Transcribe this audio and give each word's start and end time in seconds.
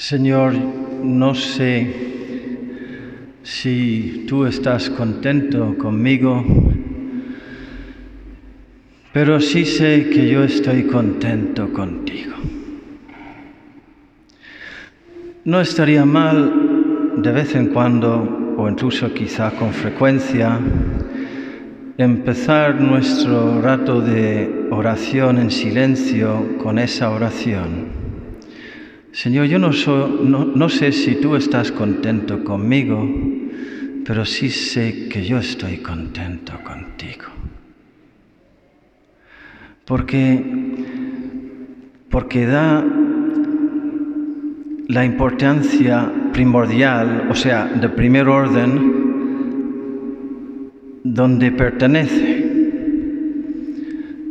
Señor, 0.00 0.54
no 0.54 1.34
sé 1.34 1.94
si 3.42 4.24
tú 4.26 4.46
estás 4.46 4.88
contento 4.88 5.76
conmigo, 5.76 6.42
pero 9.12 9.38
sí 9.40 9.66
sé 9.66 10.08
que 10.08 10.26
yo 10.26 10.42
estoy 10.42 10.84
contento 10.84 11.70
contigo. 11.74 12.32
No 15.44 15.60
estaría 15.60 16.06
mal 16.06 17.18
de 17.18 17.32
vez 17.32 17.54
en 17.54 17.66
cuando, 17.66 18.54
o 18.56 18.70
incluso 18.70 19.12
quizá 19.12 19.50
con 19.50 19.74
frecuencia, 19.74 20.58
empezar 21.98 22.80
nuestro 22.80 23.60
rato 23.60 24.00
de 24.00 24.66
oración 24.70 25.36
en 25.36 25.50
silencio 25.50 26.56
con 26.56 26.78
esa 26.78 27.10
oración. 27.10 27.99
Señor, 29.12 29.46
yo 29.46 29.58
no, 29.58 30.68
sé 30.68 30.92
si 30.92 31.16
tú 31.16 31.34
estás 31.34 31.72
contento 31.72 32.44
conmigo, 32.44 33.04
pero 34.06 34.24
sí 34.24 34.50
sé 34.50 35.08
que 35.08 35.24
yo 35.24 35.38
estoy 35.38 35.78
contento 35.78 36.52
contigo. 36.62 37.24
Porque, 39.84 40.44
porque 42.08 42.46
da 42.46 42.84
la 44.86 45.04
importancia 45.04 46.12
primordial, 46.32 47.26
o 47.30 47.34
sea, 47.34 47.64
de 47.64 47.88
primer 47.88 48.28
orden, 48.28 49.10
donde 51.02 51.50
pertenece, 51.50 52.46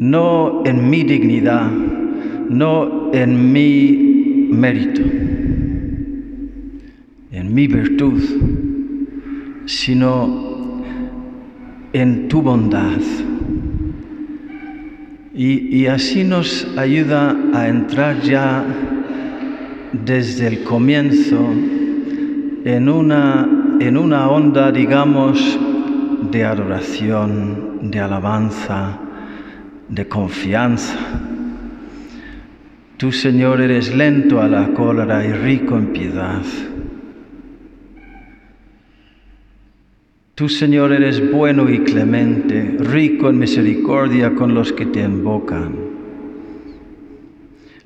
no 0.00 0.62
en 0.66 0.90
mi 0.90 1.02
dignidad, 1.02 1.70
no 1.70 3.10
en 3.14 3.52
mi 3.52 4.05
mérito, 4.56 5.02
en 7.30 7.54
mi 7.54 7.66
virtud, 7.66 8.22
sino 9.66 10.82
en 11.92 12.28
tu 12.28 12.42
bondad. 12.42 13.00
Y, 15.34 15.86
así 15.86 16.24
nos 16.24 16.66
ayuda 16.78 17.36
a 17.52 17.68
entrar 17.68 18.22
ya 18.22 18.64
desde 19.92 20.46
el 20.46 20.64
comienzo 20.64 21.52
en 22.64 22.88
una, 22.88 23.46
en 23.78 23.98
una 23.98 24.30
onda, 24.30 24.72
digamos, 24.72 25.58
de 26.30 26.42
adoración, 26.42 27.90
de 27.90 28.00
alabanza, 28.00 28.98
de 29.90 30.08
confianza 30.08 30.96
Tú, 32.96 33.12
Señor, 33.12 33.60
eres 33.60 33.94
lento 33.94 34.40
a 34.40 34.48
la 34.48 34.68
cólera 34.68 35.22
y 35.26 35.32
rico 35.32 35.76
en 35.76 35.92
piedad. 35.92 36.42
Tú, 40.34 40.48
Señor, 40.48 40.92
eres 40.92 41.30
bueno 41.30 41.68
y 41.68 41.80
clemente, 41.80 42.76
rico 42.78 43.28
en 43.28 43.38
misericordia 43.38 44.34
con 44.34 44.54
los 44.54 44.72
que 44.72 44.86
te 44.86 45.00
invocan. 45.00 45.74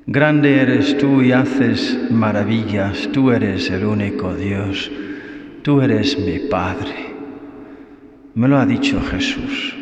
Grande 0.05 0.61
eres 0.61 0.97
tú 0.97 1.21
y 1.21 1.33
haces 1.33 1.97
maravillas, 2.09 3.09
tú 3.11 3.31
eres 3.31 3.69
el 3.69 3.85
único 3.85 4.33
Dios, 4.33 4.91
tú 5.61 5.81
eres 5.81 6.17
mi 6.19 6.39
Padre. 6.49 7.13
Me 8.33 8.47
lo 8.47 8.57
ha 8.57 8.65
dicho 8.65 9.01
Jesús. 9.01 9.80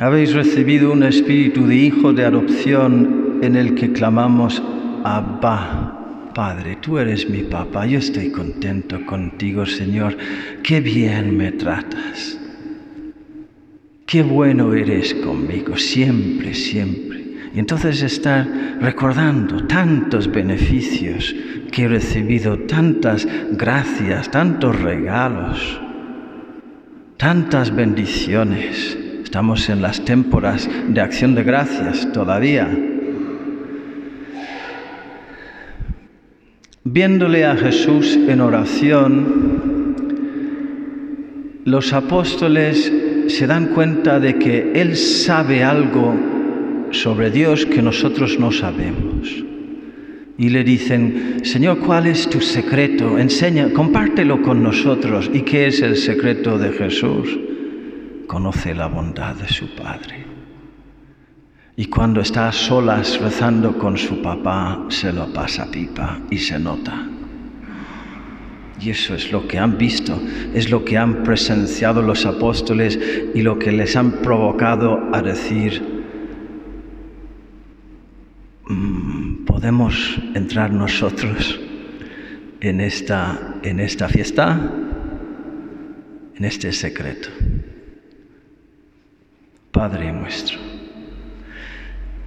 Habéis 0.00 0.32
recibido 0.32 0.92
un 0.92 1.02
espíritu 1.02 1.66
de 1.66 1.76
hijo 1.76 2.14
de 2.14 2.24
adopción 2.24 3.40
en 3.42 3.54
el 3.54 3.74
que 3.74 3.92
clamamos, 3.92 4.62
Abba, 5.04 6.30
Padre, 6.34 6.78
tú 6.80 6.96
eres 6.96 7.28
mi 7.28 7.42
papá, 7.42 7.84
yo 7.84 7.98
estoy 7.98 8.30
contento 8.30 9.04
contigo, 9.04 9.66
Señor, 9.66 10.16
qué 10.62 10.80
bien 10.80 11.36
me 11.36 11.52
tratas, 11.52 12.38
qué 14.06 14.22
bueno 14.22 14.72
eres 14.72 15.12
conmigo, 15.12 15.76
siempre, 15.76 16.54
siempre. 16.54 17.22
Y 17.54 17.58
entonces 17.58 18.00
estar 18.00 18.48
recordando 18.80 19.66
tantos 19.66 20.32
beneficios 20.32 21.36
que 21.70 21.82
he 21.82 21.88
recibido, 21.88 22.58
tantas 22.60 23.28
gracias, 23.50 24.30
tantos 24.30 24.80
regalos, 24.80 25.78
tantas 27.18 27.76
bendiciones 27.76 28.96
Estamos 29.30 29.68
en 29.68 29.80
las 29.80 30.04
témporas 30.04 30.68
de 30.88 31.00
acción 31.00 31.36
de 31.36 31.44
gracias 31.44 32.10
todavía. 32.12 32.68
Viéndole 36.82 37.44
a 37.44 37.54
Jesús 37.54 38.18
en 38.26 38.40
oración, 38.40 39.94
los 41.64 41.92
apóstoles 41.92 42.92
se 43.28 43.46
dan 43.46 43.66
cuenta 43.66 44.18
de 44.18 44.36
que 44.36 44.72
Él 44.74 44.96
sabe 44.96 45.62
algo 45.62 46.18
sobre 46.90 47.30
Dios 47.30 47.66
que 47.66 47.82
nosotros 47.82 48.36
no 48.40 48.50
sabemos. 48.50 49.44
Y 50.38 50.48
le 50.48 50.64
dicen, 50.64 51.36
Señor, 51.44 51.78
¿cuál 51.78 52.08
es 52.08 52.28
tu 52.28 52.40
secreto? 52.40 53.16
Enseña, 53.16 53.72
compártelo 53.72 54.42
con 54.42 54.60
nosotros. 54.60 55.30
¿Y 55.32 55.42
qué 55.42 55.68
es 55.68 55.82
el 55.82 55.94
secreto 55.98 56.58
de 56.58 56.72
Jesús? 56.72 57.38
Conoce 58.30 58.72
la 58.76 58.86
bondad 58.86 59.34
de 59.34 59.48
su 59.48 59.74
Padre. 59.74 60.24
Y 61.74 61.86
cuando 61.86 62.20
está 62.20 62.48
a 62.48 62.52
solas 62.52 63.20
rezando 63.20 63.76
con 63.76 63.98
su 63.98 64.22
papá, 64.22 64.86
se 64.88 65.12
lo 65.12 65.32
pasa 65.32 65.68
pipa 65.68 66.20
y 66.30 66.38
se 66.38 66.56
nota. 66.56 67.08
Y 68.80 68.90
eso 68.90 69.16
es 69.16 69.32
lo 69.32 69.48
que 69.48 69.58
han 69.58 69.76
visto, 69.76 70.16
es 70.54 70.70
lo 70.70 70.84
que 70.84 70.96
han 70.96 71.24
presenciado 71.24 72.02
los 72.02 72.24
apóstoles 72.24 72.96
y 73.34 73.42
lo 73.42 73.58
que 73.58 73.72
les 73.72 73.96
han 73.96 74.22
provocado 74.22 75.12
a 75.12 75.22
decir, 75.22 75.82
mm, 78.68 79.44
¿podemos 79.44 80.20
entrar 80.34 80.72
nosotros 80.72 81.58
en 82.60 82.80
esta, 82.80 83.56
en 83.64 83.80
esta 83.80 84.08
fiesta? 84.08 84.70
En 86.36 86.44
este 86.44 86.70
secreto. 86.70 87.28
Padre 89.80 90.12
nuestro. 90.12 90.58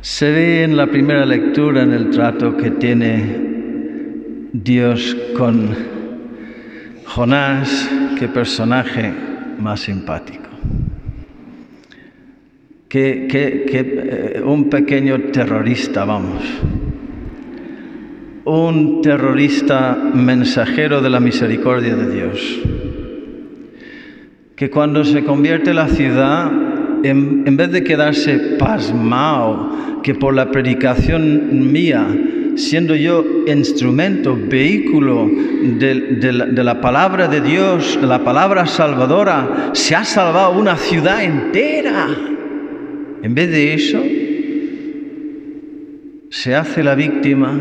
Se 0.02 0.32
ve 0.32 0.64
en 0.64 0.76
la 0.76 0.88
primera 0.88 1.24
lectura, 1.24 1.84
en 1.84 1.92
el 1.92 2.10
trato 2.10 2.58
que 2.58 2.72
tiene 2.72 3.38
Dios 4.52 5.16
con 5.38 5.70
Jonás, 7.06 7.92
qué 8.18 8.28
personaje 8.28 9.14
más 9.60 9.82
simpático. 9.82 10.50
Que, 12.90 13.28
eh, 13.32 14.42
un 14.44 14.68
pequeño 14.72 15.20
terrorista, 15.32 16.06
vamos. 16.06 16.44
Un 18.46 19.04
terrorista 19.04 19.96
mensajero 19.96 21.02
de 21.02 21.10
la 21.12 21.20
misericordia 21.20 21.96
de 21.96 22.16
Dios. 22.16 22.60
Que 24.56 24.72
cuando 24.72 25.04
se 25.04 25.24
convierte 25.24 25.76
la 25.76 25.88
ciudad 25.88 26.73
en, 27.04 27.58
vez 27.58 27.72
de 27.72 27.84
quedarse 27.84 28.38
pasmado 28.58 30.02
que 30.02 30.16
por 30.16 30.34
la 30.34 30.52
predicación 30.52 31.72
mía, 31.72 32.08
siendo 32.56 32.96
yo 32.96 33.26
instrumento, 33.48 34.38
vehículo 34.38 35.30
de, 35.80 36.64
la, 36.64 36.82
palabra 36.82 37.28
de 37.28 37.42
Dios, 37.42 37.98
de 38.00 38.08
la 38.08 38.24
palabra 38.24 38.66
salvadora, 38.66 39.72
se 39.74 39.96
ha 39.96 40.04
salvado 40.04 40.58
una 40.58 40.78
ciudad 40.78 41.24
entera. 41.24 42.08
En 43.22 43.36
vez 43.36 43.50
de 43.50 43.74
eso, 43.74 44.04
se 46.30 46.56
hace 46.56 46.84
la 46.84 46.96
víctima, 46.96 47.60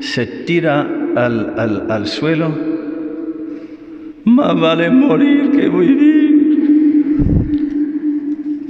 se 0.00 0.26
tira 0.26 0.88
al, 1.16 1.86
al 1.88 2.06
suelo, 2.06 2.54
más 4.24 4.58
vale 4.58 4.90
morir 4.90 5.50
que 5.52 5.68
vivir 5.68 6.23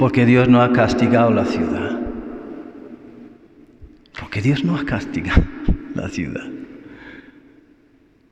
porque 0.05 0.27
Dios 0.27 0.51
no 0.51 0.61
ha 0.61 0.71
castigado 0.71 1.31
la 1.31 1.47
ciudad. 1.47 1.99
Porque 4.21 4.43
Dios 4.43 4.63
no 4.63 4.77
ha 4.77 4.85
castigado 4.85 5.43
la 5.95 6.11
ciudad. 6.11 6.45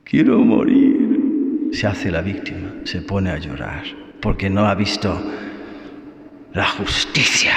Quiero 0.03 0.37
morir. 0.37 1.71
Se 1.71 1.87
hace 1.87 2.11
la 2.11 2.21
víctima, 2.21 2.75
se 2.83 3.01
pone 3.01 3.31
a 3.31 3.39
llorar, 3.39 3.85
porque 4.21 4.51
no 4.51 4.67
ha 4.67 4.75
visto 4.75 5.19
la 6.53 6.67
justicia. 6.67 7.55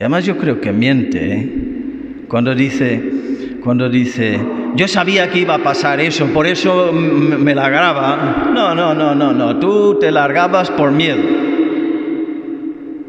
Y 0.00 0.04
además 0.04 0.24
yo 0.24 0.38
creo 0.38 0.58
que 0.58 0.72
miente 0.72 1.34
¿eh? 1.34 2.24
cuando 2.28 2.54
dice, 2.54 3.12
cuando 3.62 3.88
dice, 3.88 4.38
yo 4.76 4.88
sabía 4.88 5.30
que 5.30 5.40
iba 5.40 5.54
a 5.54 5.58
pasar 5.58 6.00
eso, 6.00 6.26
por 6.26 6.46
eso 6.46 6.92
me 6.92 7.54
largaba. 7.54 8.50
No, 8.54 8.74
no, 8.74 8.94
no, 8.94 9.14
no, 9.14 9.32
no, 9.32 9.58
tú 9.58 9.98
te 9.98 10.10
largabas 10.10 10.70
por 10.70 10.92
miedo. 10.92 11.22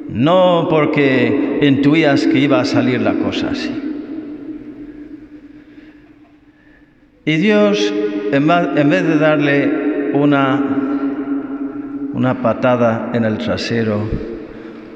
no 0.10 0.68
porque 0.70 1.60
intuías 1.62 2.26
que 2.26 2.40
iba 2.40 2.60
a 2.60 2.66
salir 2.66 3.02
la 3.02 3.14
cosa 3.14 3.50
así. 3.52 3.90
Y 7.26 7.38
Dios, 7.38 7.94
en 8.32 8.90
vez 8.90 9.08
de 9.08 9.18
darle 9.18 10.12
una, 10.14 10.62
una 12.14 12.42
patada 12.42 13.12
en 13.14 13.24
el 13.24 13.38
trasero 13.38 14.02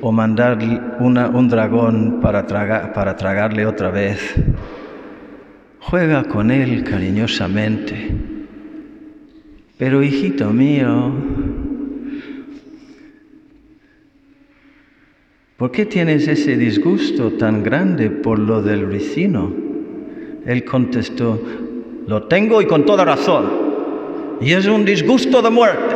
o 0.01 0.11
mandar 0.11 0.57
un 0.99 1.47
dragón 1.47 2.19
para, 2.21 2.47
para 2.47 3.15
tragarle 3.15 3.65
otra 3.65 3.91
vez, 3.91 4.35
juega 5.85 6.23
con 6.23 6.49
él 6.51 6.83
cariñosamente. 6.83 8.11
Pero 9.77 10.01
hijito 10.01 10.51
mío, 10.51 11.11
¿por 15.57 15.71
qué 15.71 15.85
tienes 15.85 16.27
ese 16.27 16.57
disgusto 16.57 17.33
tan 17.33 17.63
grande 17.63 18.09
por 18.09 18.39
lo 18.39 18.61
del 18.61 18.87
ricino? 18.87 19.51
Él 20.45 20.63
contestó, 20.63 21.41
lo 22.07 22.23
tengo 22.23 22.61
y 22.61 22.65
con 22.65 22.85
toda 22.85 23.03
razón. 23.05 24.37
Y 24.41 24.51
es 24.51 24.65
un 24.65 24.85
disgusto 24.85 25.41
de 25.41 25.49
muerte. 25.49 25.95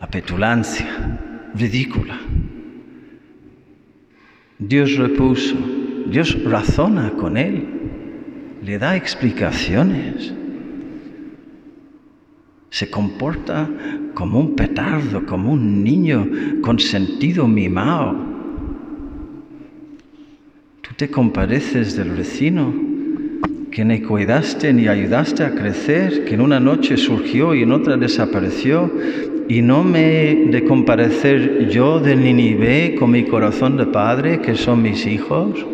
La 0.00 0.08
petulancia, 0.08 1.50
ridícula. 1.54 2.18
Dios 4.58 4.96
repuso, 4.96 5.56
Dios 6.10 6.42
razona 6.44 7.10
con 7.10 7.36
él, 7.36 7.66
le 8.62 8.78
da 8.78 8.96
explicaciones. 8.96 10.32
Se 12.70 12.90
comporta 12.90 13.68
como 14.14 14.38
un 14.38 14.54
petardo, 14.54 15.24
como 15.26 15.52
un 15.52 15.82
niño 15.82 16.28
con 16.62 16.78
sentido 16.78 17.46
mimado. 17.48 18.16
Tú 20.82 20.90
te 20.96 21.10
compadeces 21.10 21.96
del 21.96 22.10
vecino 22.10 22.72
que 23.70 23.84
ni 23.84 24.00
cuidaste 24.00 24.72
ni 24.72 24.88
ayudaste 24.88 25.44
a 25.44 25.54
crecer, 25.54 26.24
que 26.24 26.34
en 26.34 26.40
una 26.40 26.60
noche 26.60 26.96
surgió 26.96 27.54
y 27.54 27.62
en 27.62 27.72
otra 27.72 27.98
desapareció, 27.98 28.90
y 29.48 29.60
no 29.60 29.84
me 29.84 30.30
he 30.30 30.46
de 30.46 30.64
comparecer 30.64 31.68
yo 31.68 32.00
de 32.00 32.16
Ninive 32.16 32.94
con 32.98 33.10
mi 33.10 33.24
corazón 33.24 33.76
de 33.76 33.84
padre, 33.86 34.40
que 34.40 34.54
son 34.54 34.80
mis 34.80 35.06
hijos. 35.06 35.66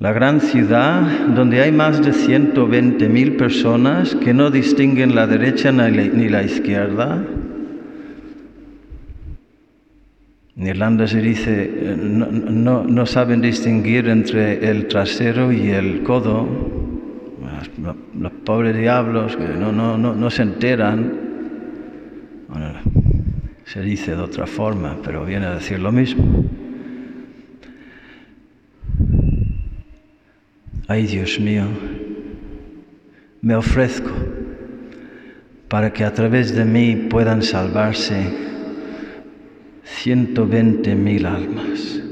La 0.00 0.12
gran 0.12 0.40
ciudad 0.40 1.28
donde 1.28 1.62
hay 1.62 1.70
más 1.70 2.04
de 2.04 2.12
120 2.12 3.08
mil 3.08 3.36
personas 3.36 4.14
que 4.16 4.34
no 4.34 4.50
distinguen 4.50 5.14
la 5.14 5.26
derecha 5.26 5.70
ni 5.72 6.28
la 6.28 6.42
izquierda. 6.42 7.24
En 10.56 10.68
Irlanda 10.68 11.06
se 11.06 11.20
dice, 11.20 11.64
eh, 11.64 11.96
no, 11.98 12.84
no, 12.84 13.06
saben 13.06 13.40
distinguir 13.40 14.08
entre 14.08 14.70
el 14.70 14.86
trasero 14.86 15.52
y 15.52 15.68
el 15.70 16.02
codo. 16.04 16.46
Los, 18.16 18.32
pobres 18.44 18.76
diablos 18.76 19.36
que 19.36 19.48
no, 19.48 19.72
no, 19.72 19.96
no, 19.96 20.30
se 20.30 20.42
enteran. 20.42 21.12
se 23.64 23.80
dice 23.80 24.14
de 24.14 24.22
otra 24.22 24.46
forma, 24.46 24.98
pero 25.02 25.24
viene 25.24 25.46
a 25.46 25.54
decir 25.56 25.80
lo 25.80 25.90
mismo. 25.90 26.44
Ay 30.86 31.06
Dios 31.06 31.40
mío, 31.40 31.64
me 33.40 33.54
ofrezco 33.54 34.10
para 35.66 35.94
que 35.94 36.04
a 36.04 36.12
través 36.12 36.54
de 36.54 36.66
mí 36.66 37.06
puedan 37.08 37.42
salvarse 37.42 38.26
120 39.84 40.94
mil 40.94 41.24
almas. 41.24 42.02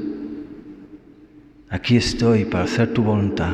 Aquí 1.69 1.97
estoy 1.97 2.45
para 2.45 2.63
hacer 2.63 2.93
tu 2.93 3.03
voluntad. 3.03 3.53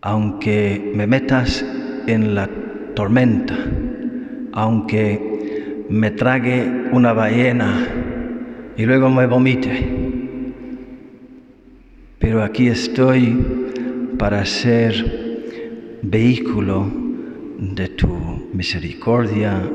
Aunque 0.00 0.90
me 0.96 1.06
metas 1.06 1.64
en 2.08 2.34
la 2.34 2.50
tormenta, 2.96 3.56
aunque 4.52 5.86
me 5.88 6.10
trague 6.10 6.88
una 6.90 7.12
ballena 7.12 7.86
y 8.76 8.84
luego 8.86 9.08
me 9.08 9.26
vomite, 9.26 9.99
pero 12.20 12.44
aquí 12.44 12.68
estoy 12.68 14.14
para 14.16 14.44
ser 14.46 15.98
vehículo 16.02 16.88
de 17.58 17.88
tu 17.88 18.08
misericordia 18.52 19.68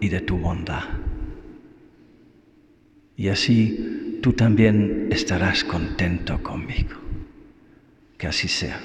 y 0.00 0.08
de 0.08 0.20
tu 0.20 0.36
bondad 0.36 0.84
y 3.20 3.28
así 3.28 4.18
tú 4.22 4.32
también 4.32 5.08
estarás 5.10 5.62
contento 5.62 6.42
conmigo. 6.42 6.96
Que 8.16 8.28
así 8.28 8.48
sea. 8.48 8.80